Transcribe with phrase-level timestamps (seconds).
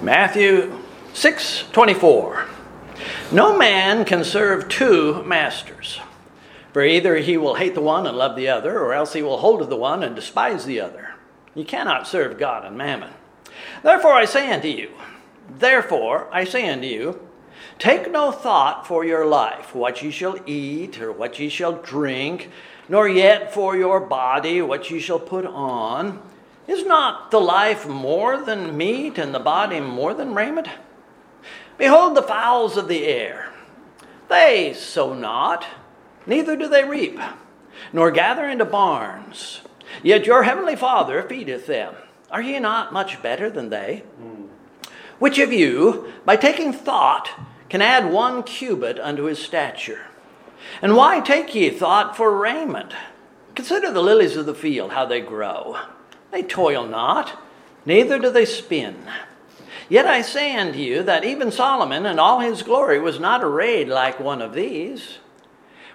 [0.00, 0.78] Matthew
[1.12, 2.44] 6:24.
[3.32, 6.00] No man can serve two masters.
[6.72, 9.38] For either he will hate the one and love the other, or else he will
[9.38, 11.14] hold to the one and despise the other.
[11.54, 13.10] You cannot serve God and mammon.
[13.82, 14.90] Therefore I say unto you,
[15.58, 17.20] therefore I say unto you,
[17.80, 22.50] take no thought for your life, what ye shall eat, or what ye shall drink,
[22.88, 26.22] nor yet for your body, what ye shall put on.
[26.68, 30.68] Is not the life more than meat, and the body more than raiment?
[31.78, 33.50] Behold the fowls of the air.
[34.28, 35.64] They sow not,
[36.26, 37.18] neither do they reap,
[37.92, 39.62] nor gather into barns.
[40.02, 41.94] Yet your heavenly Father feedeth them.
[42.30, 44.02] Are ye not much better than they?
[45.18, 47.30] Which of you, by taking thought,
[47.70, 50.02] can add one cubit unto his stature?
[50.82, 52.92] And why take ye thought for raiment?
[53.54, 55.78] Consider the lilies of the field, how they grow.
[56.30, 57.42] They toil not,
[57.84, 58.96] neither do they spin.
[59.88, 63.88] Yet I say unto you that even Solomon in all his glory was not arrayed
[63.88, 65.18] like one of these.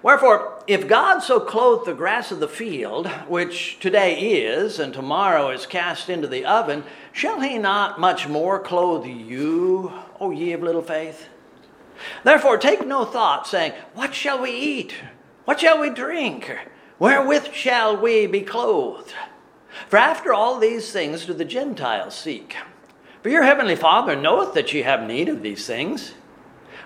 [0.02, 5.50] Wherefore, if God so clothed the grass of the field, which today is, and tomorrow
[5.50, 10.62] is cast into the oven, shall he not much more clothe you, O ye of
[10.62, 11.30] little faith?
[12.24, 14.94] Therefore, take no thought, saying, What shall we eat?
[15.46, 16.54] What shall we drink?
[17.00, 19.14] Wherewith shall we be clothed?
[19.90, 22.56] For after all these things do the Gentiles seek.
[23.22, 26.14] For your heavenly Father knoweth that ye have need of these things.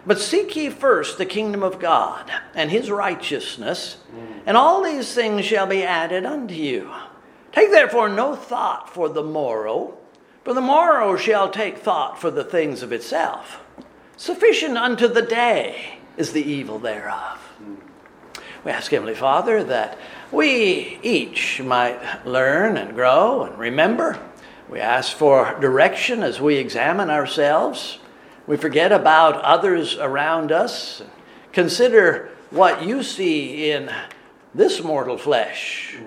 [0.06, 3.98] But seek ye first the kingdom of God and his righteousness,
[4.46, 6.92] and all these things shall be added unto you.
[7.52, 9.98] Take therefore no thought for the morrow,
[10.46, 13.62] for the morrow shall take thought for the things of itself.
[14.16, 17.40] Sufficient unto the day is the evil thereof.
[18.64, 19.98] We ask Heavenly Father that
[20.32, 24.20] we each might learn and grow and remember.
[24.70, 28.00] We ask for direction as we examine ourselves.
[28.46, 31.02] We forget about others around us.
[31.54, 33.90] Consider what you see in
[34.54, 35.98] this mortal flesh.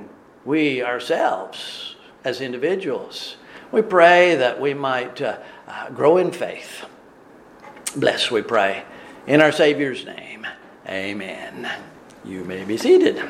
[0.45, 3.37] We ourselves, as individuals,
[3.73, 5.39] we pray that we might uh,
[5.69, 6.85] uh, grow in faith.
[7.97, 8.85] Bless, we pray.
[9.27, 10.47] In our Savior's name,
[10.87, 11.71] amen.
[12.25, 13.23] You may be seated.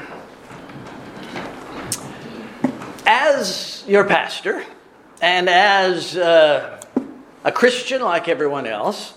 [3.12, 4.65] As your pastor,
[5.21, 6.81] and as uh,
[7.43, 9.15] a Christian like everyone else,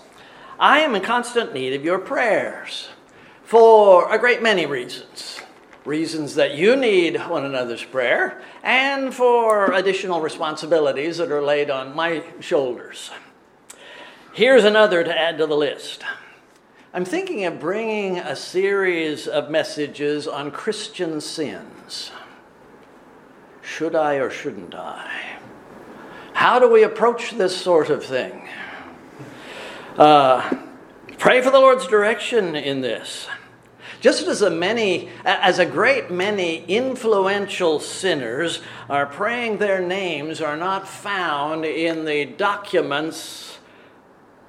[0.58, 2.88] I am in constant need of your prayers
[3.44, 5.38] for a great many reasons.
[5.84, 11.94] Reasons that you need one another's prayer, and for additional responsibilities that are laid on
[11.94, 13.12] my shoulders.
[14.32, 16.02] Here's another to add to the list.
[16.92, 22.10] I'm thinking of bringing a series of messages on Christian sins.
[23.64, 25.10] Should I or shouldn't I?
[26.34, 28.46] How do we approach this sort of thing?
[29.96, 30.56] Uh,
[31.18, 33.26] pray for the Lord's direction in this.
[34.00, 38.60] Just as a many, as a great many influential sinners
[38.90, 43.58] are praying their names are not found in the documents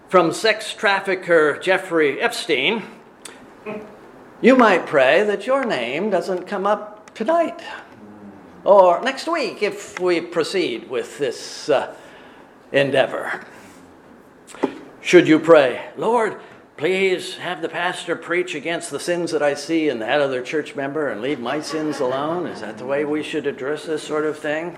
[0.10, 2.84] from sex trafficker Jeffrey Epstein,
[4.42, 7.62] you might pray that your name doesn't come up tonight
[8.66, 11.96] or next week if we proceed with this uh,
[12.72, 13.46] endeavor.
[15.02, 16.40] Should you pray, Lord,
[16.78, 20.76] please have the pastor preach against the sins that I see in that other church
[20.76, 22.48] member and leave my sins alone?
[22.48, 24.78] Is that the way we should address this sort of thing?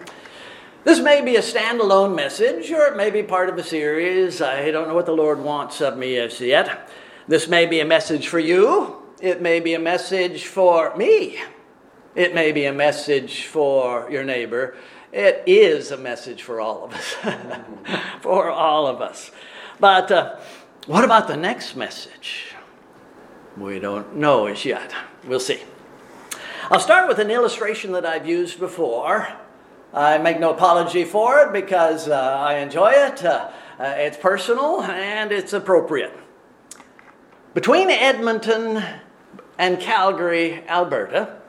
[0.84, 4.42] This may be a standalone message, or it may be part of a series.
[4.42, 6.90] I don't know what the Lord wants of me as yet.
[7.28, 9.02] This may be a message for you.
[9.22, 11.40] It may be a message for me.
[12.18, 14.76] It may be a message for your neighbor.
[15.14, 17.16] It is a message for all of us.
[18.22, 19.30] for all of us.
[19.80, 20.40] But uh,
[20.88, 22.56] what about the next message?
[23.56, 24.96] We don't know as yet.
[25.28, 25.62] We'll see.
[26.72, 29.28] I'll start with an illustration that I've used before.
[29.94, 33.24] I make no apology for it because uh, I enjoy it.
[33.24, 36.18] Uh, uh, it's personal and it's appropriate.
[37.54, 38.84] Between Edmonton
[39.60, 41.42] and Calgary, Alberta,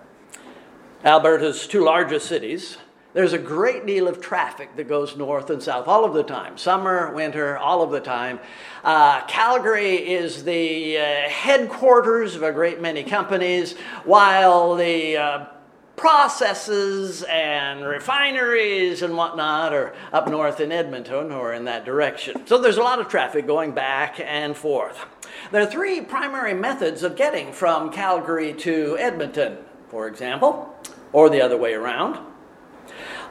[1.04, 2.76] Alberta's two largest cities,
[3.14, 6.58] there's a great deal of traffic that goes north and south all of the time
[6.58, 8.40] summer, winter, all of the time.
[8.82, 15.46] Uh, Calgary is the uh, headquarters of a great many companies, while the uh,
[15.94, 22.46] processes and refineries and whatnot are up north in Edmonton or in that direction.
[22.46, 25.06] So there's a lot of traffic going back and forth.
[25.50, 29.58] There are three primary methods of getting from Calgary to Edmonton,
[29.88, 30.74] for example,
[31.12, 32.18] or the other way around.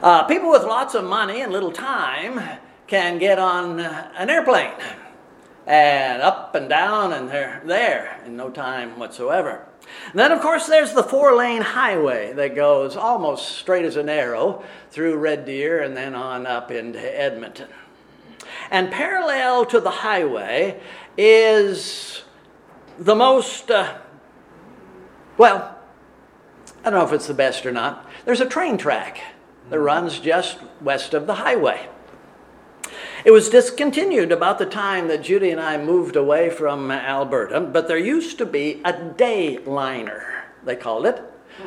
[0.02, 2.40] Uh, people with lots of money and little time
[2.86, 4.72] can get on an airplane
[5.66, 9.66] and up and down, and they're there in no time whatsoever.
[10.14, 14.64] Then, of course, there's the four lane highway that goes almost straight as an arrow
[14.90, 17.68] through Red Deer and then on up into Edmonton.
[18.70, 20.80] And parallel to the highway
[21.16, 22.22] is
[22.98, 23.98] the most, uh,
[25.36, 25.77] well,
[26.84, 28.08] I don't know if it's the best or not.
[28.24, 29.20] There's a train track
[29.70, 31.88] that runs just west of the highway.
[33.24, 37.88] It was discontinued about the time that Judy and I moved away from Alberta, but
[37.88, 41.22] there used to be a day liner, they called it.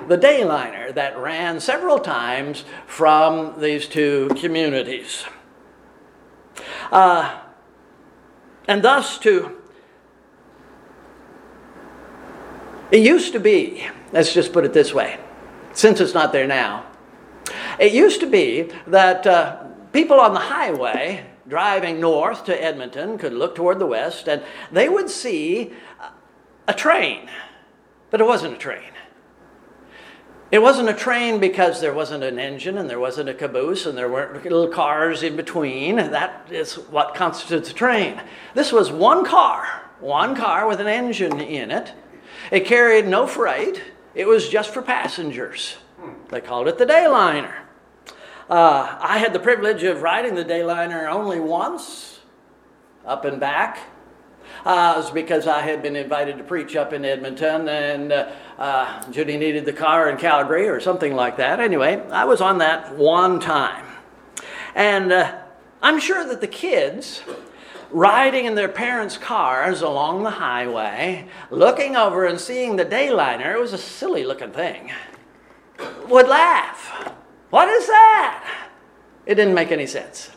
[0.07, 5.25] The day liner that ran several times from these two communities.
[6.91, 7.41] Uh,
[8.67, 9.57] and thus, to
[12.91, 15.19] it used to be, let's just put it this way,
[15.73, 16.85] since it's not there now,
[17.79, 23.33] it used to be that uh, people on the highway driving north to Edmonton could
[23.33, 25.73] look toward the west and they would see
[26.67, 27.29] a train,
[28.09, 28.91] but it wasn't a train.
[30.51, 33.97] It wasn't a train because there wasn't an engine and there wasn't a caboose and
[33.97, 35.95] there weren't little cars in between.
[35.95, 38.21] That is what constitutes a train.
[38.53, 41.93] This was one car, one car with an engine in it.
[42.51, 43.81] It carried no freight,
[44.13, 45.77] it was just for passengers.
[46.29, 47.53] They called it the Dayliner.
[48.49, 52.19] Uh, I had the privilege of riding the Dayliner only once,
[53.05, 53.79] up and back.
[54.65, 58.31] Uh, it was because I had been invited to preach up in Edmonton, and uh,
[58.59, 61.59] uh, Judy needed the car in Calgary or something like that.
[61.59, 63.85] Anyway, I was on that one time.
[64.75, 65.39] And uh,
[65.81, 67.23] I'm sure that the kids
[67.91, 73.59] riding in their parents' cars along the highway, looking over and seeing the Dayliner, it
[73.59, 74.91] was a silly looking thing,
[76.07, 77.13] would laugh.
[77.49, 78.69] What is that?
[79.25, 80.31] It didn't make any sense.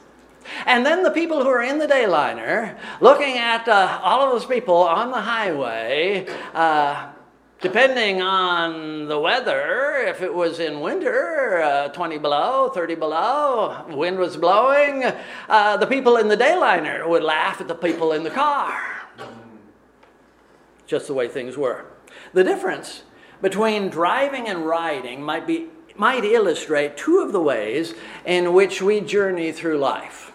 [0.67, 4.47] And then the people who are in the dayliner, looking at uh, all of those
[4.47, 7.13] people on the highway, uh,
[7.65, 14.19] depending on the weather, if it was in winter, uh, 20 below, 30 below, wind
[14.19, 15.03] was blowing,
[15.49, 18.79] uh, the people in the dayliner would laugh at the people in the car.
[20.87, 21.87] Just the way things were.
[22.35, 23.05] The difference
[23.41, 27.95] between driving and riding might be might illustrate two of the ways
[28.27, 30.34] in which we journey through life.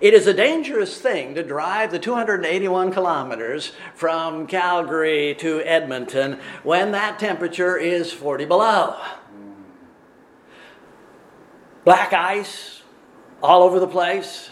[0.00, 6.92] It is a dangerous thing to drive the 281 kilometers from Calgary to Edmonton when
[6.92, 8.96] that temperature is 40 below.
[11.84, 12.82] Black ice
[13.42, 14.50] all over the place.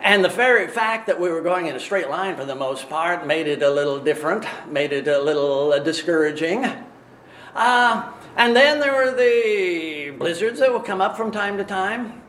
[0.00, 2.88] And the very fact that we were going in a straight line for the most
[2.88, 6.64] part made it a little different, made it a little discouraging.
[7.54, 12.22] Uh, and then there were the blizzards that would come up from time to time.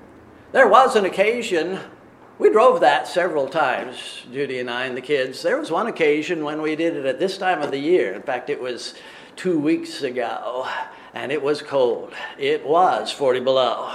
[0.54, 1.78] There was an occasion,
[2.40, 5.42] we drove that several times, Judy and I and the kids.
[5.42, 8.14] There was one occasion when we did it at this time of the year.
[8.14, 8.94] In fact, it was
[9.36, 10.66] two weeks ago,
[11.14, 12.14] and it was cold.
[12.38, 13.94] It was 40 below.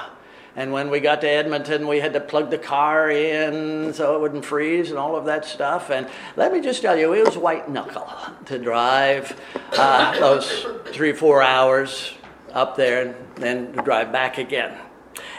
[0.54, 4.20] And when we got to Edmonton, we had to plug the car in so it
[4.20, 5.88] wouldn't freeze and all of that stuff.
[5.88, 6.06] And
[6.37, 8.10] let me just tell you, it was white knuckle
[8.44, 9.40] to drive
[9.72, 12.12] uh, those three, four hours
[12.52, 14.76] up there and then to drive back again.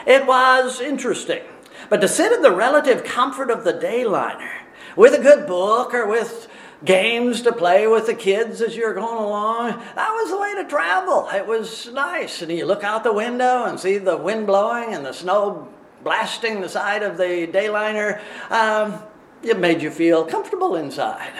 [0.06, 1.42] It was interesting.
[1.88, 4.50] But to sit in the relative comfort of the dayliner
[4.96, 6.48] with a good book or with
[6.84, 9.70] games to play with the kids as you're going along.
[9.94, 11.28] That was the way to travel.
[11.32, 12.42] It was nice.
[12.42, 15.68] And you look out the window and see the wind blowing and the snow
[16.02, 18.20] blasting the side of the dayliner.
[18.50, 19.02] Um,
[19.42, 21.32] it made you feel comfortable inside.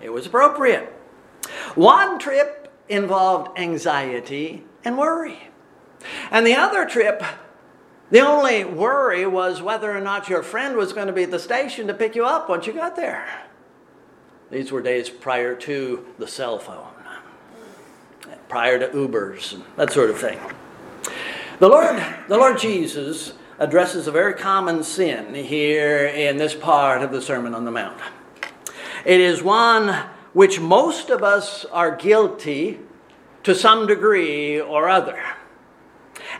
[0.00, 0.92] It was appropriate.
[1.74, 5.50] One trip involved anxiety and worry.
[6.30, 7.22] And the other trip,
[8.10, 11.38] the only worry was whether or not your friend was going to be at the
[11.38, 13.26] station to pick you up once you got there.
[14.50, 16.92] These were days prior to the cell phone,
[18.48, 20.38] prior to Ubers, that sort of thing.
[21.58, 27.10] The Lord, the Lord Jesus addresses a very common sin here in this part of
[27.10, 27.98] the Sermon on the Mount.
[29.04, 32.80] It is one which most of us are guilty
[33.44, 35.22] to some degree or other.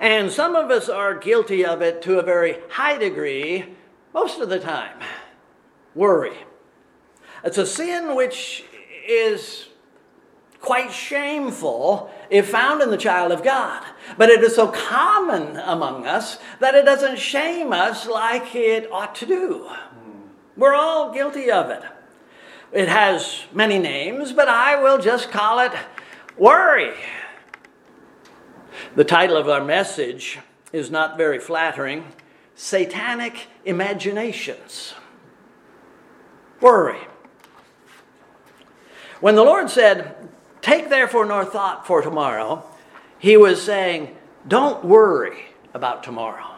[0.01, 3.75] And some of us are guilty of it to a very high degree
[4.13, 4.99] most of the time.
[5.95, 6.37] Worry.
[7.45, 8.65] It's a sin which
[9.07, 9.69] is
[10.61, 13.85] quite shameful if found in the child of God.
[14.17, 19.15] But it is so common among us that it doesn't shame us like it ought
[19.17, 19.69] to do.
[20.57, 21.83] We're all guilty of it.
[22.73, 25.73] It has many names, but I will just call it
[26.37, 26.95] worry.
[28.95, 30.39] The title of our message
[30.73, 32.05] is not very flattering
[32.55, 34.95] satanic imaginations.
[36.61, 37.01] Worry.
[39.21, 40.29] When the Lord said,
[40.61, 42.65] Take therefore no thought for tomorrow,
[43.19, 46.55] he was saying, Don't worry about tomorrow.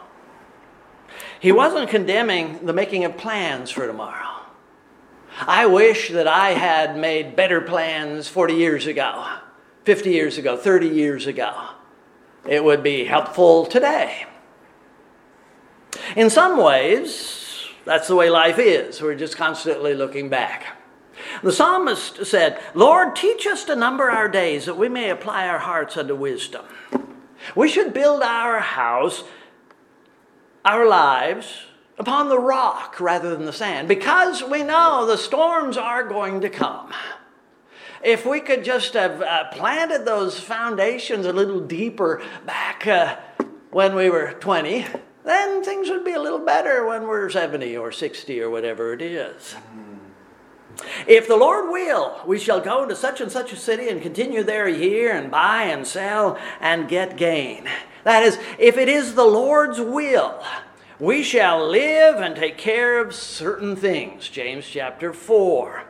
[1.39, 4.43] He wasn't condemning the making of plans for tomorrow.
[5.39, 9.25] I wish that I had made better plans 40 years ago,
[9.85, 11.69] 50 years ago, 30 years ago.
[12.47, 14.25] It would be helpful today.
[16.15, 19.01] In some ways, that's the way life is.
[19.01, 20.77] We're just constantly looking back.
[21.43, 25.59] The psalmist said, Lord, teach us to number our days that we may apply our
[25.59, 26.65] hearts unto wisdom.
[27.55, 29.23] We should build our house,
[30.63, 31.65] our lives,
[31.97, 36.49] upon the rock rather than the sand because we know the storms are going to
[36.49, 36.93] come.
[38.03, 43.17] If we could just have uh, planted those foundations a little deeper back uh,
[43.71, 44.85] when we were 20,
[45.23, 49.01] then things would be a little better when we're 70 or 60 or whatever it
[49.01, 49.55] is.
[51.07, 54.43] If the Lord will, we shall go into such and such a city and continue
[54.43, 57.67] there a year and buy and sell and get gain.
[58.03, 60.43] That is, if it is the Lord's will,
[60.99, 64.29] we shall live and take care of certain things.
[64.29, 65.83] James chapter 4.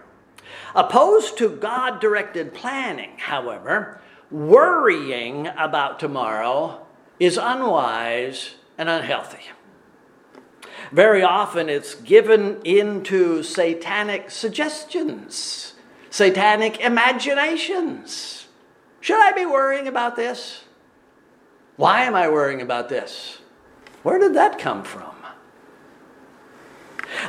[0.75, 3.99] Opposed to God directed planning, however,
[4.29, 6.85] worrying about tomorrow
[7.19, 9.43] is unwise and unhealthy.
[10.91, 15.73] Very often it's given into satanic suggestions,
[16.09, 18.47] satanic imaginations.
[19.01, 20.63] Should I be worrying about this?
[21.75, 23.39] Why am I worrying about this?
[24.03, 25.16] Where did that come from?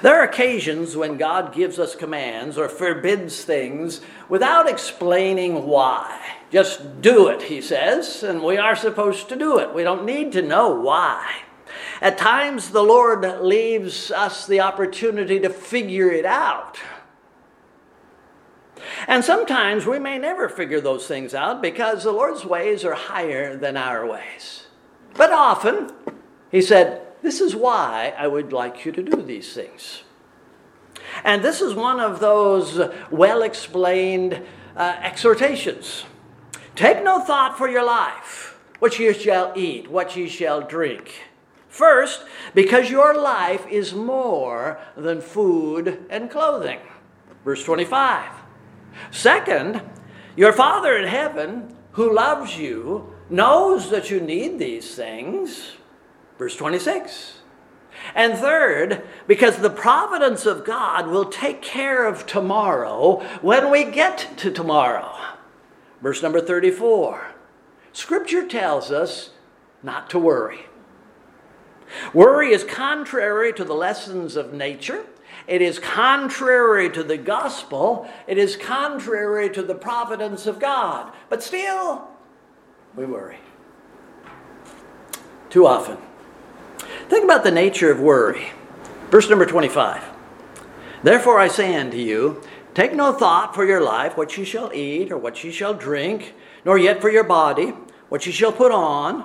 [0.02, 6.20] There are occasions when God gives us commands or forbids things without explaining why.
[6.50, 9.75] Just do it, he says, and we are supposed to do it.
[9.75, 11.42] We don't need to know why.
[12.00, 16.78] At times, the Lord leaves us the opportunity to figure it out.
[19.06, 23.56] And sometimes we may never figure those things out because the Lord's ways are higher
[23.56, 24.66] than our ways.
[25.14, 25.90] But often,
[26.50, 30.02] he said, This is why I would like you to do these things.
[31.25, 32.80] And this is one of those
[33.11, 34.42] well explained
[34.75, 36.06] uh, exhortations.
[36.75, 41.28] Take no thought for your life, what you shall eat, what you shall drink.
[41.68, 46.80] First, because your life is more than food and clothing.
[47.44, 48.30] Verse 25.
[49.11, 49.82] Second,
[50.35, 55.75] your Father in heaven, who loves you, knows that you need these things.
[56.38, 57.38] Verse 26.
[58.14, 64.28] And third, because the providence of God will take care of tomorrow when we get
[64.38, 65.14] to tomorrow.
[66.00, 67.35] Verse number 34.
[67.92, 69.30] Scripture tells us
[69.83, 70.66] not to worry.
[72.14, 75.04] Worry is contrary to the lessons of nature.
[75.47, 78.09] It is contrary to the gospel.
[78.26, 81.12] It is contrary to the providence of God.
[81.28, 82.09] But still,
[82.95, 83.38] we worry.
[85.49, 85.97] Too often.
[87.09, 88.50] Think about the nature of worry.
[89.11, 90.05] Verse number 25.
[91.03, 92.43] Therefore I say unto you,
[92.75, 96.35] take no thought for your life, what ye shall eat, or what ye shall drink,
[96.67, 97.73] nor yet for your body,
[98.11, 99.25] what ye shall put on.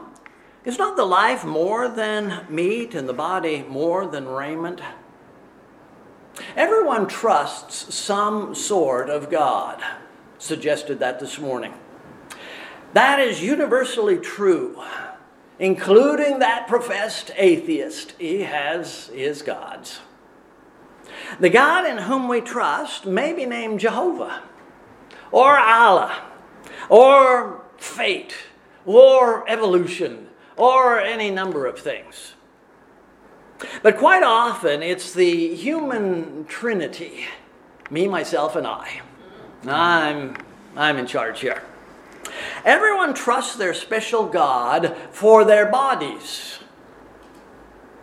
[0.63, 4.79] Is not the life more than meat, and the body more than raiment?
[6.55, 9.83] Everyone trusts some sort of God.
[10.37, 11.73] Suggested that this morning.
[12.93, 14.81] That is universally true
[15.63, 20.01] including that professed atheist, he has his gods.
[21.39, 24.43] The God in whom we trust may be named Jehovah,
[25.31, 26.21] or Allah,
[26.89, 28.35] or fate,
[28.85, 30.27] or evolution,
[30.57, 32.33] or any number of things.
[33.81, 37.23] But quite often it's the human trinity
[37.89, 39.01] me, myself, and I.
[39.65, 40.35] I'm,
[40.75, 41.63] I'm in charge here.
[42.65, 46.59] Everyone trusts their special God for their bodies.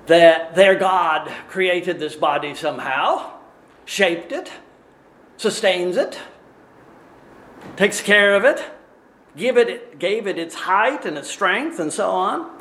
[0.06, 3.38] That their God created this body somehow,
[3.84, 4.50] shaped it,
[5.36, 6.18] sustains it,
[7.76, 8.64] takes care of it,
[9.36, 12.59] give it, gave it its height and its strength, and so on.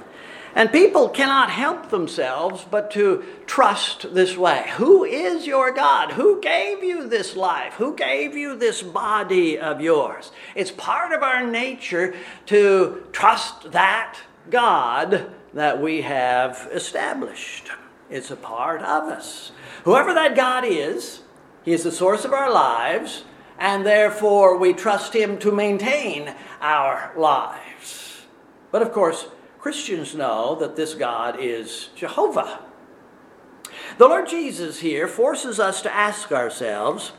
[0.60, 4.66] And people cannot help themselves but to trust this way.
[4.75, 6.12] Who is your God?
[6.12, 7.75] Who gave you this life?
[7.75, 10.34] Who gave you this body of yours?
[10.56, 12.13] It's part of our nature
[12.48, 14.18] to trust that
[14.50, 17.70] God that we have established.
[18.10, 19.54] It's a part of us.
[19.86, 21.22] Whoever that God is,
[21.63, 23.24] He is the source of our lives,
[23.58, 28.24] and therefore we trust Him to maintain our lives.
[28.72, 29.25] But of course,
[29.60, 32.62] Christians know that this God is Jehovah.
[33.98, 37.10] The Lord Jesus here forces us to ask ourselves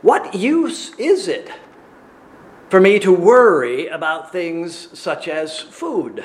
[0.00, 1.50] what use is it
[2.70, 6.24] for me to worry about things such as food?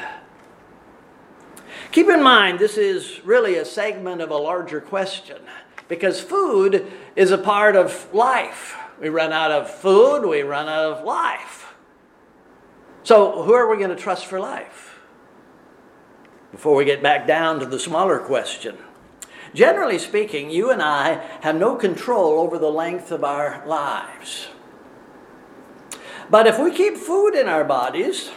[1.92, 5.42] Keep in mind, this is really a segment of a larger question
[5.90, 8.78] because food is a part of life.
[9.02, 11.76] We run out of food, we run out of life.
[13.04, 14.97] So, who are we going to trust for life?
[16.58, 18.80] Before we get back down to the smaller question.
[19.54, 24.48] Generally speaking, you and I have no control over the length of our lives.
[26.32, 28.32] But if we keep food in our bodies,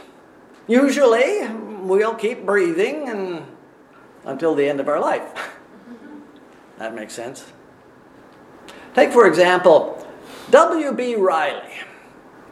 [0.68, 3.46] usually we'll keep breathing and
[4.26, 5.56] until the end of our life.
[6.78, 7.50] that makes sense.
[8.94, 10.06] Take, for example,
[10.50, 11.14] W.B.
[11.14, 11.72] Riley.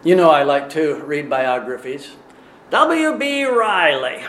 [0.02, 2.12] You know I like to read biographies.
[2.70, 3.44] W.B.
[3.44, 4.22] Riley,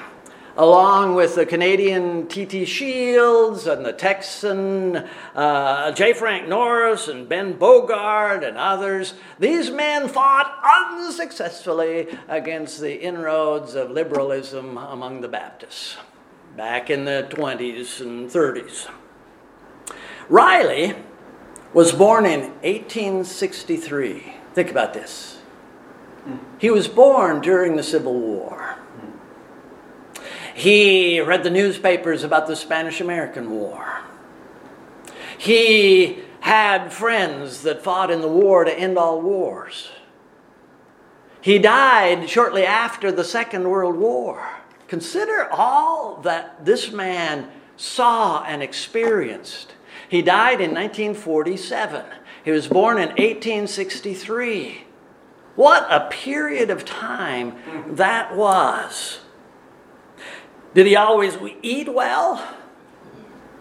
[0.60, 2.66] along with the Canadian T.T.
[2.66, 4.98] Shields and the Texan
[5.34, 6.12] uh, J.
[6.12, 13.90] Frank Norris and Ben Bogard and others, these men fought unsuccessfully against the inroads of
[13.90, 15.96] liberalism among the Baptists
[16.58, 18.90] back in the 20s and 30s.
[20.28, 20.94] Riley
[21.74, 24.34] was born in 1863.
[24.54, 25.40] Think about this.
[26.58, 28.78] He was born during the Civil War.
[30.60, 34.02] He read the newspapers about the Spanish American War.
[35.38, 39.90] He had friends that fought in the war to end all wars.
[41.40, 44.46] He died shortly after the Second World War.
[44.90, 49.76] Consider all that this man saw and experienced.
[50.10, 52.04] He died in 1947.
[52.44, 54.84] He was born in 1863.
[55.56, 57.56] What a period of time
[57.96, 59.22] that was.
[60.74, 62.56] Did he always eat well?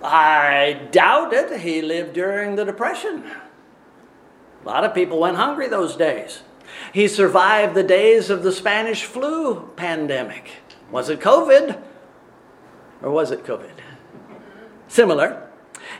[0.03, 1.61] I doubt it.
[1.61, 3.25] He lived during the Depression.
[4.65, 6.43] A lot of people went hungry those days.
[6.93, 10.51] He survived the days of the Spanish flu pandemic.
[10.91, 11.83] Was it COVID?
[13.03, 13.71] Or was it COVID?
[14.89, 15.49] Similar.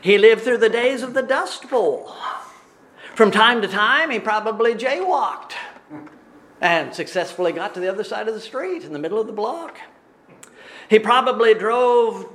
[0.01, 2.15] He lived through the days of the Dust Bowl.
[3.15, 5.53] From time to time, he probably jaywalked
[6.61, 9.33] and successfully got to the other side of the street in the middle of the
[9.33, 9.77] block.
[10.89, 12.27] He probably drove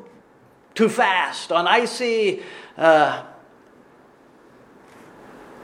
[0.74, 2.42] too fast on icy
[2.76, 3.24] uh,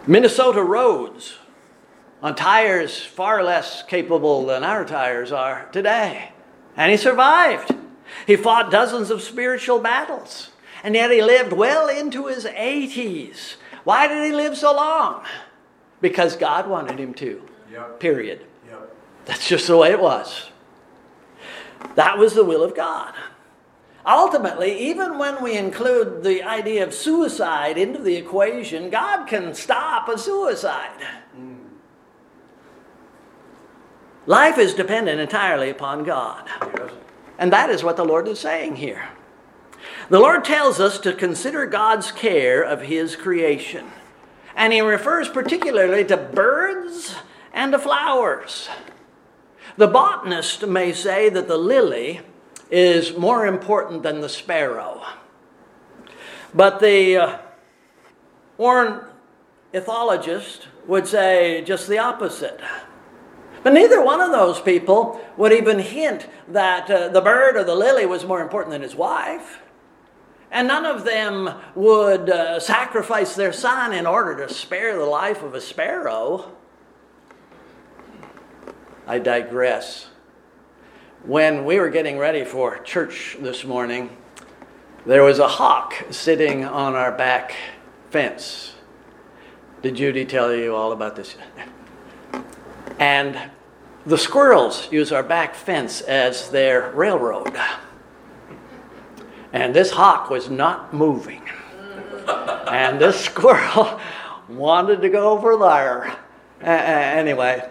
[0.06, 1.38] Minnesota roads
[2.22, 6.32] on tires far less capable than our tires are today.
[6.76, 7.74] And he survived.
[8.26, 10.50] He fought dozens of spiritual battles.
[10.82, 13.54] And yet he lived well into his 80s.
[13.84, 15.24] Why did he live so long?
[16.00, 17.42] Because God wanted him to.
[17.70, 18.00] Yep.
[18.00, 18.46] Period.
[18.68, 18.96] Yep.
[19.26, 20.49] That's just the way it was.
[21.94, 23.14] That was the will of God.
[24.06, 30.08] Ultimately, even when we include the idea of suicide into the equation, God can stop
[30.08, 31.04] a suicide.
[34.26, 36.48] Life is dependent entirely upon God.
[37.38, 39.08] And that is what the Lord is saying here.
[40.08, 43.90] The Lord tells us to consider God's care of His creation.
[44.54, 47.16] And He refers particularly to birds
[47.52, 48.68] and to flowers.
[49.80, 52.20] The botanist may say that the lily
[52.70, 55.02] is more important than the sparrow.
[56.52, 57.38] But the uh,
[58.58, 62.60] ornithologist would say just the opposite.
[63.62, 67.74] But neither one of those people would even hint that uh, the bird or the
[67.74, 69.62] lily was more important than his wife.
[70.50, 75.42] And none of them would uh, sacrifice their son in order to spare the life
[75.42, 76.54] of a sparrow.
[79.10, 80.06] I digress.
[81.24, 84.16] When we were getting ready for church this morning,
[85.04, 87.56] there was a hawk sitting on our back
[88.10, 88.74] fence.
[89.82, 91.34] Did Judy tell you all about this?
[93.00, 93.50] And
[94.06, 97.58] the squirrels use our back fence as their railroad.
[99.52, 101.42] And this hawk was not moving.
[102.68, 103.98] and this squirrel
[104.48, 106.16] wanted to go over there.
[106.62, 107.68] Uh, anyway,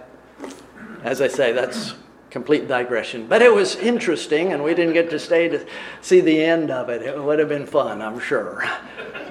[1.04, 1.94] as I say, that's
[2.30, 3.28] complete digression.
[3.28, 5.66] But it was interesting, and we didn't get to stay to
[6.02, 7.02] see the end of it.
[7.02, 8.64] It would have been fun, I'm sure.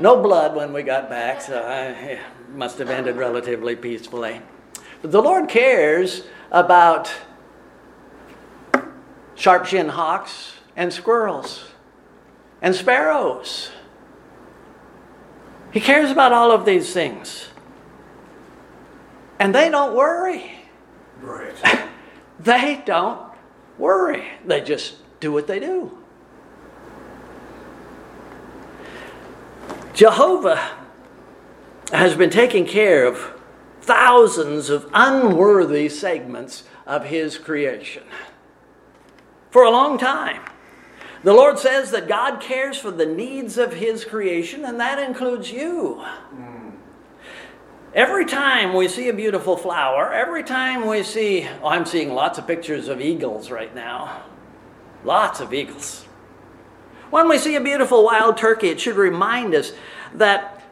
[0.00, 2.18] No blood when we got back, so I eh,
[2.54, 4.40] must have ended relatively peacefully.
[5.02, 7.12] But the Lord cares about
[9.34, 11.70] sharp shinned hawks and squirrels
[12.62, 13.70] and sparrows.
[15.72, 17.48] He cares about all of these things.
[19.38, 20.57] And they don't worry.
[21.20, 21.54] Right.
[22.40, 23.32] they don't
[23.78, 24.24] worry.
[24.44, 25.96] They just do what they do.
[29.94, 30.76] Jehovah
[31.92, 33.34] has been taking care of
[33.80, 38.04] thousands of unworthy segments of his creation
[39.50, 40.42] for a long time.
[41.24, 45.50] The Lord says that God cares for the needs of his creation, and that includes
[45.50, 46.04] you.
[46.32, 46.47] Mm.
[47.98, 52.38] Every time we see a beautiful flower, every time we see, oh, I'm seeing lots
[52.38, 54.22] of pictures of eagles right now.
[55.02, 56.04] Lots of eagles.
[57.10, 59.72] When we see a beautiful wild turkey, it should remind us
[60.14, 60.62] that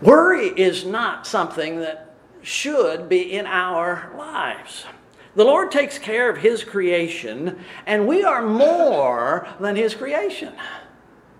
[0.00, 4.86] worry is not something that should be in our lives.
[5.34, 10.54] The Lord takes care of His creation, and we are more than His creation.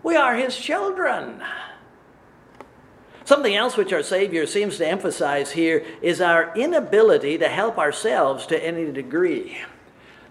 [0.03, 1.43] We are His children.
[3.27, 8.47] Something else which our Savior seems to emphasize here is our inability to help ourselves
[8.47, 9.59] to any degree.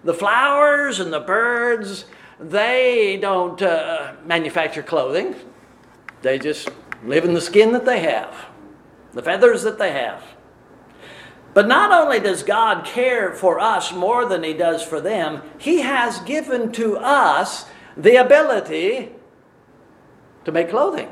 [0.06, 2.06] The flowers and the birds,
[2.40, 5.36] they don't uh, manufacture clothing,
[6.22, 6.70] they just
[7.04, 8.34] live in the skin that they have,
[9.12, 10.24] the feathers that they have.
[11.54, 15.82] But not only does God care for us more than He does for them, He
[15.82, 17.66] has given to us
[17.98, 19.12] the ability
[20.46, 21.10] to make clothing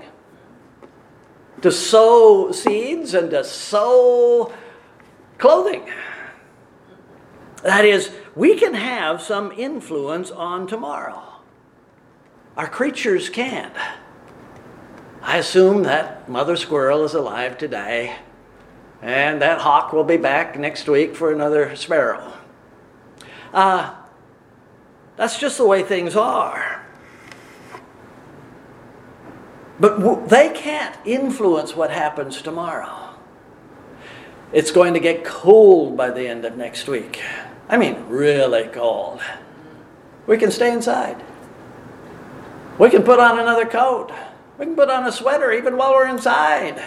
[1.63, 4.53] to sow seeds and to sew
[5.37, 5.89] clothing.
[7.63, 11.23] That is, we can have some influence on tomorrow.
[12.57, 13.73] Our creatures can't.
[15.21, 18.17] I assume that mother squirrel is alive today,
[19.01, 22.33] and that hawk will be back next week for another sparrow.
[23.53, 23.95] Uh,
[25.15, 26.72] that's just the way things are.
[29.79, 33.15] But they can't influence what happens tomorrow.
[34.51, 37.21] It's going to get cold by the end of next week.
[37.67, 39.21] I mean, really cold.
[40.27, 41.21] We can stay inside.
[42.77, 44.11] We can put on another coat.
[44.59, 46.81] We can put on a sweater even while we're inside.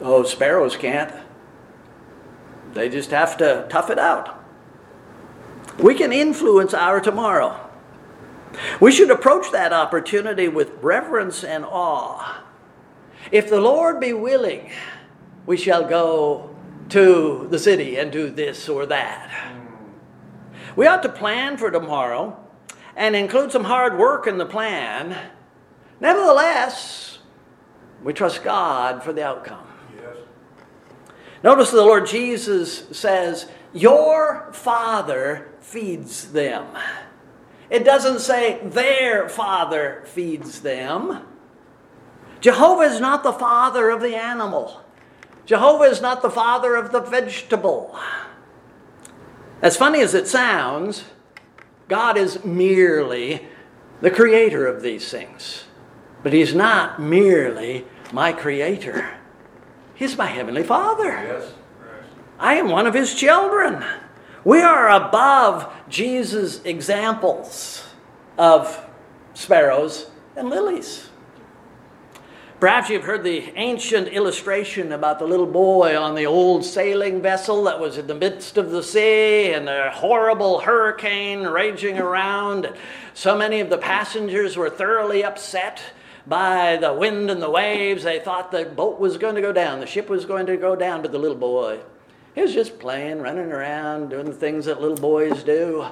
[0.00, 1.12] Oh, sparrows can't.
[2.74, 4.44] They just have to tough it out.
[5.78, 7.65] We can influence our tomorrow.
[8.80, 12.42] We should approach that opportunity with reverence and awe.
[13.32, 14.70] If the Lord be willing,
[15.46, 16.54] we shall go
[16.90, 19.30] to the city and do this or that.
[20.76, 22.38] We ought to plan for tomorrow
[22.94, 25.16] and include some hard work in the plan.
[26.00, 27.18] Nevertheless,
[28.02, 29.66] we trust God for the outcome.
[29.96, 30.16] Yes.
[31.42, 36.66] Notice the Lord Jesus says, Your Father feeds them.
[37.68, 41.22] It doesn't say their father feeds them.
[42.40, 44.82] Jehovah is not the father of the animal.
[45.46, 47.98] Jehovah is not the father of the vegetable.
[49.62, 51.04] As funny as it sounds,
[51.88, 53.46] God is merely
[54.00, 55.64] the creator of these things.
[56.22, 59.08] But He's not merely my creator,
[59.94, 61.08] He's my heavenly Father.
[61.08, 61.54] Yes.
[62.38, 63.84] I am one of His children.
[64.46, 67.84] We are above Jesus' examples
[68.38, 68.80] of
[69.34, 71.08] sparrows and lilies.
[72.60, 77.64] Perhaps you've heard the ancient illustration about the little boy on the old sailing vessel
[77.64, 82.72] that was in the midst of the sea and a horrible hurricane raging around.
[83.14, 85.82] So many of the passengers were thoroughly upset
[86.24, 88.04] by the wind and the waves.
[88.04, 90.76] They thought the boat was going to go down, the ship was going to go
[90.76, 91.80] down, but the little boy
[92.36, 95.86] he was just playing, running around, doing the things that little boys do.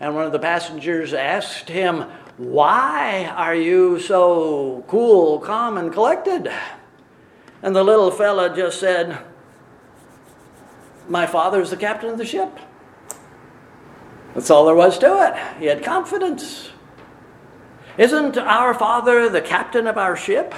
[0.00, 2.06] And one of the passengers asked him,
[2.38, 6.50] Why are you so cool, calm, and collected?
[7.60, 9.22] And the little fella just said,
[11.08, 12.58] My father's the captain of the ship.
[14.34, 15.58] That's all there was to it.
[15.60, 16.70] He had confidence.
[17.98, 20.54] Isn't our father the captain of our ship?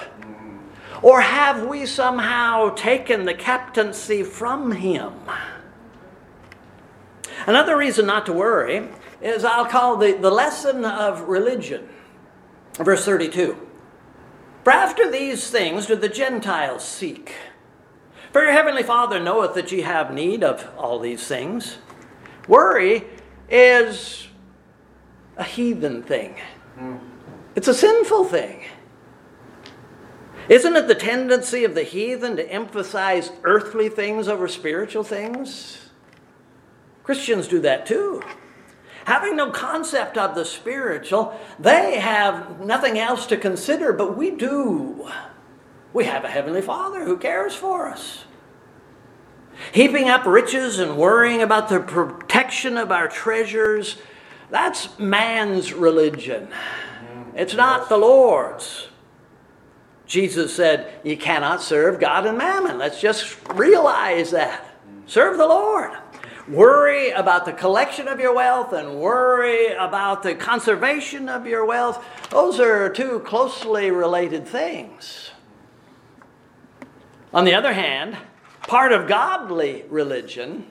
[1.04, 5.12] Or have we somehow taken the captaincy from him?
[7.46, 8.88] Another reason not to worry
[9.20, 11.86] is I'll call the, the lesson of religion.
[12.78, 13.54] Verse 32.
[14.62, 17.34] For after these things do the Gentiles seek.
[18.32, 21.76] For your heavenly Father knoweth that ye have need of all these things.
[22.48, 23.04] Worry
[23.50, 24.28] is
[25.36, 26.36] a heathen thing,
[26.78, 26.96] hmm.
[27.54, 28.62] it's a sinful thing.
[30.48, 35.88] Isn't it the tendency of the heathen to emphasize earthly things over spiritual things?
[37.02, 38.22] Christians do that too.
[39.06, 45.10] Having no concept of the spiritual, they have nothing else to consider, but we do.
[45.92, 48.24] We have a Heavenly Father who cares for us.
[49.72, 53.98] Heaping up riches and worrying about the protection of our treasures,
[54.50, 56.48] that's man's religion.
[57.34, 58.88] It's not the Lord's.
[60.06, 62.78] Jesus said, You cannot serve God and mammon.
[62.78, 64.66] Let's just realize that.
[65.06, 65.92] Serve the Lord.
[66.48, 72.04] Worry about the collection of your wealth and worry about the conservation of your wealth.
[72.30, 75.30] Those are two closely related things.
[77.32, 78.18] On the other hand,
[78.62, 80.66] part of godly religion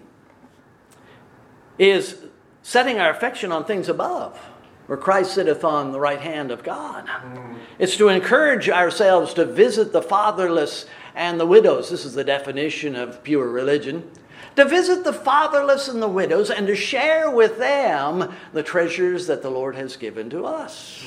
[1.79, 2.17] is
[2.61, 4.39] setting our affection on things above,
[4.87, 7.07] where Christ sitteth on the right hand of God.
[7.07, 7.57] Mm.
[7.79, 11.89] It's to encourage ourselves to visit the fatherless and the widows.
[11.89, 14.09] This is the definition of pure religion.
[14.55, 19.41] To visit the fatherless and the widows and to share with them the treasures that
[19.41, 21.03] the Lord has given to us.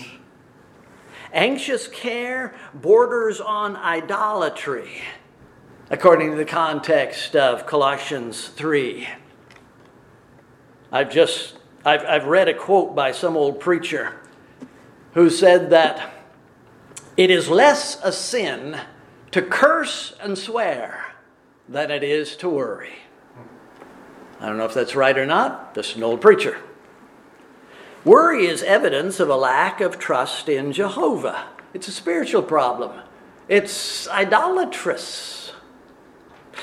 [1.32, 5.02] Anxious care borders on idolatry,
[5.90, 9.06] according to the context of Colossians 3.
[10.90, 11.55] I've just
[11.86, 14.20] I've, I've read a quote by some old preacher
[15.14, 16.12] who said that
[17.16, 18.80] it is less a sin
[19.30, 21.14] to curse and swear
[21.68, 22.96] than it is to worry.
[24.40, 26.58] I don't know if that's right or not, just an old preacher.
[28.04, 31.46] Worry is evidence of a lack of trust in Jehovah.
[31.72, 33.00] It's a spiritual problem.
[33.48, 35.52] It's idolatrous.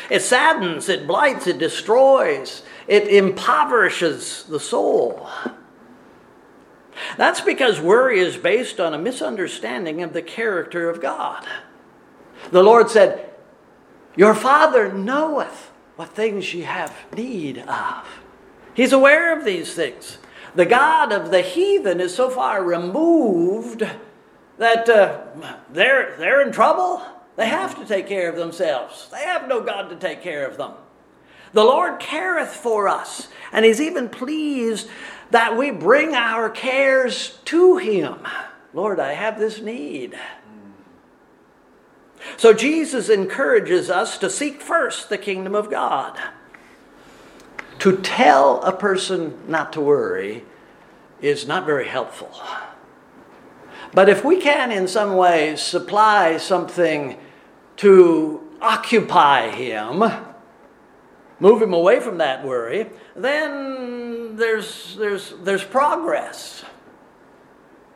[0.09, 5.29] It saddens, it blights, it destroys, it impoverishes the soul.
[7.17, 11.45] That's because worry is based on a misunderstanding of the character of God.
[12.51, 13.29] The Lord said,
[14.15, 18.07] Your Father knoweth what things ye have need of.
[18.73, 20.17] He's aware of these things.
[20.55, 23.87] The God of the heathen is so far removed
[24.57, 25.21] that uh,
[25.71, 27.01] they're, they're in trouble.
[27.35, 29.09] They have to take care of themselves.
[29.11, 30.73] They have no God to take care of them.
[31.53, 34.89] The Lord careth for us, and He's even pleased
[35.31, 38.27] that we bring our cares to Him.
[38.73, 40.17] Lord, I have this need.
[42.37, 46.17] So Jesus encourages us to seek first the kingdom of God.
[47.79, 50.43] To tell a person not to worry
[51.21, 52.31] is not very helpful.
[53.93, 57.17] But if we can, in some ways, supply something
[57.77, 60.03] to occupy him,
[61.43, 66.63] move him away from that worry, then there's, there's, there's progress.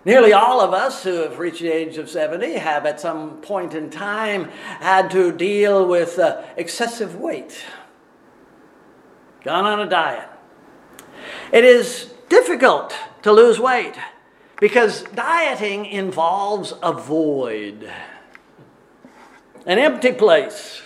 [0.04, 3.74] Nearly all of us who have reached the age of 70 have at some point
[3.74, 4.50] in time
[4.82, 7.64] had to deal with uh, excessive weight,
[9.46, 10.28] gone on a diet.
[11.54, 13.96] It is difficult to lose weight
[14.60, 17.90] because dieting involves a void,
[19.66, 20.82] an empty place,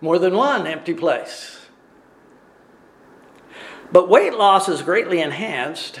[0.00, 1.58] more than one empty place.
[3.90, 6.00] But weight loss is greatly enhanced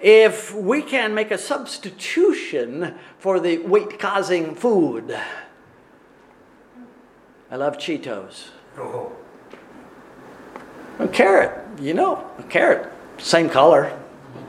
[0.00, 5.16] if we can make a substitution for the weight causing food.
[7.50, 8.48] I love Cheetos.
[8.76, 9.12] Oh.
[10.98, 13.98] A carrot, you know, a carrot, same color.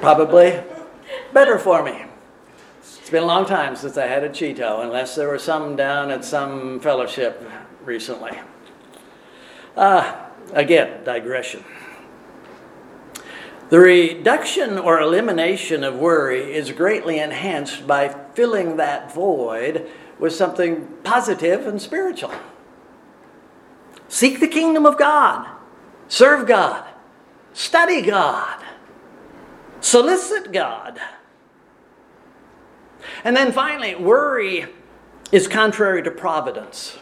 [0.00, 0.60] Probably
[1.32, 2.04] better for me.
[3.10, 6.12] It's been a long time since I had a Cheeto, unless there were some down
[6.12, 7.44] at some fellowship
[7.84, 8.38] recently.
[9.76, 11.64] Uh, again, digression.
[13.68, 20.86] The reduction or elimination of worry is greatly enhanced by filling that void with something
[21.02, 22.32] positive and spiritual.
[24.06, 25.48] Seek the kingdom of God,
[26.06, 26.86] serve God,
[27.54, 28.62] study God,
[29.80, 31.00] solicit God.
[33.24, 34.66] And then finally, worry
[35.32, 36.98] is contrary to providence.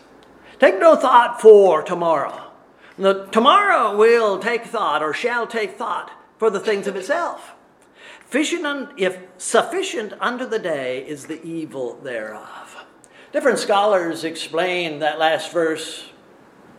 [0.59, 2.51] Take no thought for tomorrow.
[2.99, 7.55] The, tomorrow will take thought or shall take thought for the things of itself.
[8.33, 12.85] if sufficient unto the day is the evil thereof.
[13.33, 16.11] Different scholars explain that last verse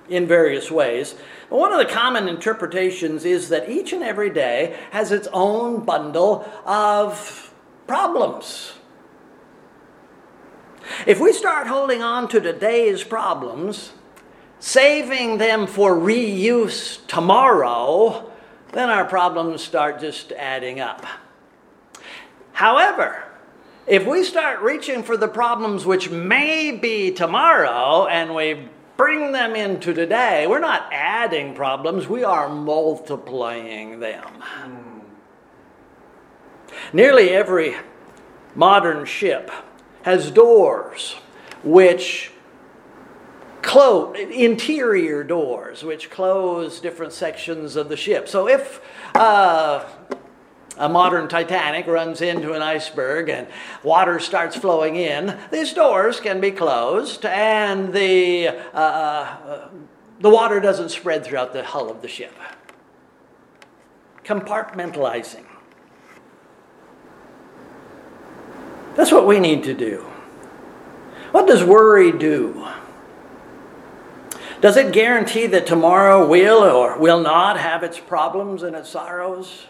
[0.09, 1.15] in various ways.
[1.49, 5.85] But one of the common interpretations is that each and every day has its own
[5.85, 7.53] bundle of
[7.87, 8.73] problems.
[11.05, 13.93] If we start holding on to today's problems,
[14.59, 18.31] saving them for reuse tomorrow,
[18.73, 21.05] then our problems start just adding up.
[22.53, 23.23] However,
[23.87, 29.55] if we start reaching for the problems which may be tomorrow and we bring them
[29.55, 34.25] into today, we're not adding problems, we are multiplying them.
[34.61, 35.01] Mm.
[36.93, 37.77] Nearly every
[38.55, 39.51] modern ship
[40.09, 41.15] has doors
[41.63, 42.31] which
[43.61, 48.27] close interior doors which close different sections of the ship.
[48.27, 48.81] So if
[49.13, 49.85] uh,
[50.77, 53.47] a modern Titanic runs into an iceberg and
[53.83, 59.69] water starts flowing in, these doors can be closed and the, uh, uh,
[60.21, 62.33] the water doesn't spread throughout the hull of the ship.
[64.23, 65.45] Compartmentalizing.
[68.95, 70.05] That's what we need to do.
[71.31, 72.67] What does worry do?
[74.61, 79.67] Does it guarantee that tomorrow will or will not have its problems and its sorrows?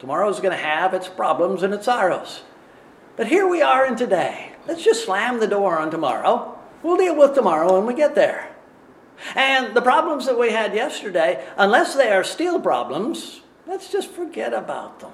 [0.00, 2.42] Tomorrow is going to have its problems and its sorrows.
[3.16, 4.52] But here we are in today.
[4.66, 6.58] Let's just slam the door on tomorrow.
[6.82, 8.54] We'll deal with tomorrow when we get there.
[9.34, 14.52] And the problems that we had yesterday, unless they are still problems, let's just forget
[14.54, 15.12] about them.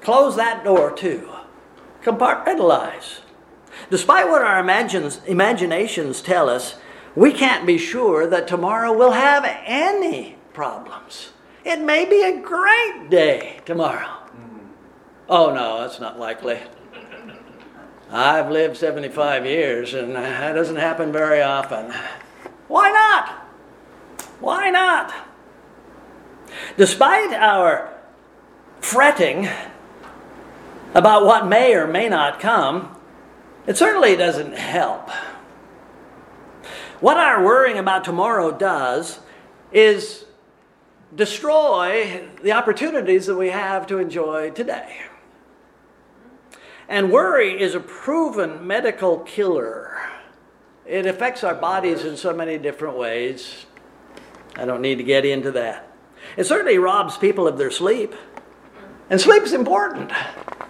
[0.00, 1.28] Close that door too.
[2.06, 3.18] Compartmentalize.
[3.90, 6.76] Despite what our imaginations tell us,
[7.16, 11.32] we can't be sure that tomorrow will have any problems.
[11.64, 14.06] It may be a great day tomorrow.
[14.06, 14.68] Mm.
[15.28, 16.60] Oh, no, that's not likely.
[18.08, 21.92] I've lived 75 years and that doesn't happen very often.
[22.68, 23.30] Why not?
[24.38, 25.12] Why not?
[26.76, 27.92] Despite our
[28.80, 29.48] fretting
[30.96, 32.96] about what may or may not come,
[33.66, 35.10] it certainly doesn't help.
[37.00, 39.20] What our worrying about tomorrow does
[39.70, 40.24] is
[41.14, 45.02] destroy the opportunities that we have to enjoy today.
[46.88, 50.00] And worry is a proven medical killer.
[50.86, 53.66] It affects our bodies in so many different ways.
[54.54, 55.94] I don't need to get into that.
[56.38, 58.14] It certainly robs people of their sleep.
[59.10, 60.10] And sleep is important.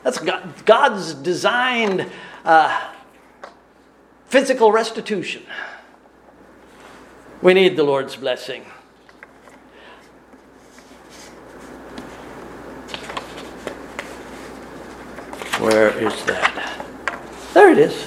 [0.07, 0.21] That's
[0.65, 2.09] God's designed
[2.45, 2.93] uh,
[4.27, 5.43] physical restitution.
[7.43, 8.63] We need the Lord's blessing.
[15.59, 16.87] Where is that?
[17.53, 18.07] There it is.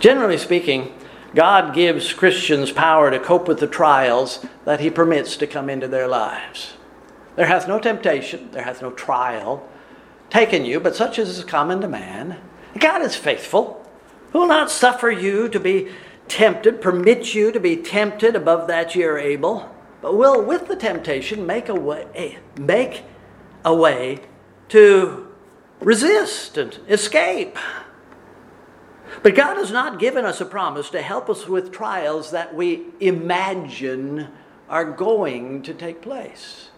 [0.00, 0.94] Generally speaking,
[1.34, 5.86] God gives Christians power to cope with the trials that He permits to come into
[5.86, 6.72] their lives.
[7.36, 9.68] There hath no temptation, there hath no trial
[10.30, 12.38] taken you, but such as is common to man.
[12.78, 13.86] God is faithful,
[14.32, 15.88] who will not suffer you to be
[16.28, 19.68] tempted, permit you to be tempted above that ye are able,
[20.00, 23.02] but will with the temptation make a way, make
[23.64, 24.20] a way
[24.68, 25.26] to
[25.80, 27.58] resist and escape.
[29.22, 32.86] But God has not given us a promise to help us with trials that we
[33.00, 34.28] imagine
[34.68, 36.69] are going to take place.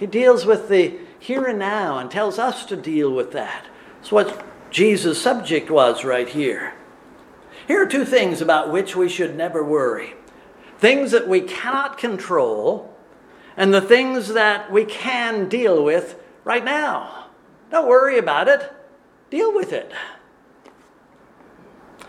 [0.00, 3.66] He deals with the here and now and tells us to deal with that.
[4.00, 6.72] It's what Jesus' subject was right here.
[7.68, 10.14] Here are two things about which we should never worry
[10.80, 12.96] things that we cannot control,
[13.54, 17.26] and the things that we can deal with right now.
[17.70, 18.72] Don't worry about it,
[19.28, 19.92] deal with it.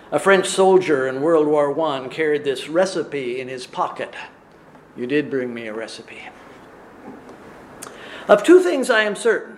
[0.09, 4.15] A French soldier in World War I carried this recipe in his pocket.
[4.95, 6.29] You did bring me a recipe.
[8.27, 9.57] Of two things I am certain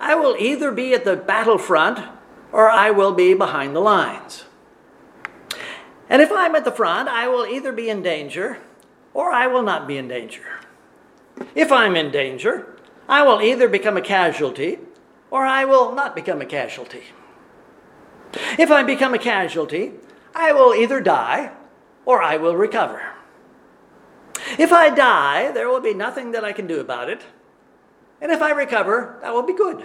[0.00, 2.00] I will either be at the battlefront
[2.50, 4.44] or I will be behind the lines.
[6.08, 8.58] And if I'm at the front, I will either be in danger
[9.14, 10.42] or I will not be in danger.
[11.54, 12.76] If I'm in danger,
[13.08, 14.78] I will either become a casualty
[15.30, 17.04] or I will not become a casualty.
[18.58, 19.92] If I become a casualty,
[20.34, 21.52] I will either die
[22.04, 23.02] or I will recover.
[24.58, 27.22] If I die, there will be nothing that I can do about it.
[28.22, 29.84] And if I recover, that will be good.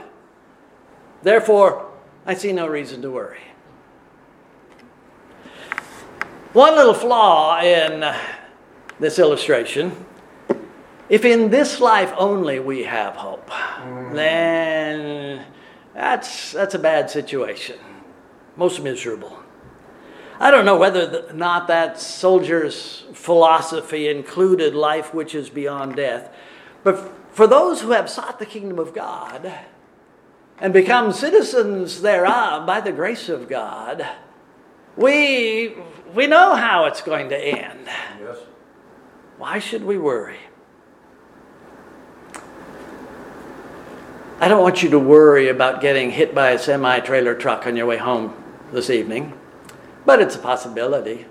[1.24, 1.92] Therefore,
[2.26, 3.42] I see no reason to worry.
[6.54, 8.16] One little flaw in
[9.00, 10.06] this illustration
[11.10, 14.14] if in this life only we have hope, mm.
[14.14, 15.46] then
[15.94, 17.78] that's, that's a bad situation.
[18.58, 19.40] Most miserable.
[20.40, 26.34] I don't know whether or not that soldier's philosophy included life which is beyond death,
[26.84, 29.54] but for those who have sought the kingdom of God,
[30.58, 34.04] and become citizens thereof by the grace of God,
[34.96, 35.76] we,
[36.16, 37.88] we know how it's going to end.
[38.20, 38.40] Yes.
[39.38, 40.40] Why should we worry?
[44.40, 47.76] I don't want you to worry about getting hit by a semi trailer truck on
[47.76, 48.34] your way home
[48.72, 49.40] this evening,
[50.08, 51.28] but it's a possibility.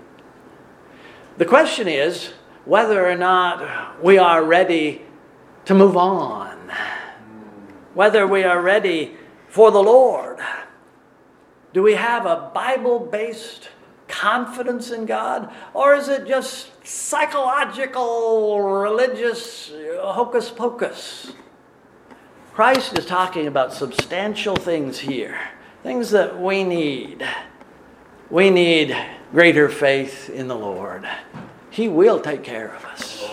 [1.37, 2.31] The question is
[2.63, 5.01] whether or not we are ready
[5.67, 6.71] to move on
[7.93, 9.11] whether we are ready
[9.49, 10.39] for the Lord.
[11.73, 13.69] Do we have a Bible based
[14.07, 15.51] confidence in God?
[15.73, 21.33] Or is it just psychological, religious hocus pocus?
[22.53, 25.37] Christ is talking about substantial things here,
[25.83, 27.27] things that we need.
[28.29, 28.95] We need
[29.31, 31.05] greater faith in the Lord.
[31.71, 33.27] He will take care of us.